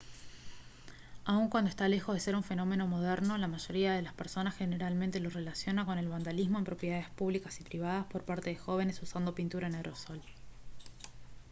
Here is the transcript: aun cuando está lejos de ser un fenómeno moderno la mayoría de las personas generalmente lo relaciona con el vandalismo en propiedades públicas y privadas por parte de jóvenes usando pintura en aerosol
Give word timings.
aun 1.25 1.47
cuando 1.49 1.69
está 1.69 1.87
lejos 1.87 2.15
de 2.15 2.21
ser 2.21 2.35
un 2.35 2.43
fenómeno 2.43 2.87
moderno 2.87 3.37
la 3.37 3.47
mayoría 3.47 3.93
de 3.93 4.01
las 4.01 4.15
personas 4.15 4.55
generalmente 4.55 5.19
lo 5.19 5.29
relaciona 5.29 5.85
con 5.85 5.99
el 5.99 6.07
vandalismo 6.09 6.57
en 6.57 6.65
propiedades 6.65 7.07
públicas 7.11 7.61
y 7.61 7.65
privadas 7.65 8.07
por 8.07 8.23
parte 8.25 8.49
de 8.49 8.55
jóvenes 8.55 8.99
usando 9.03 9.35
pintura 9.35 9.67
en 9.67 9.75
aerosol 9.75 10.19